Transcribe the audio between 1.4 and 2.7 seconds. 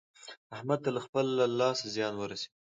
لاسه زيان ورسېد.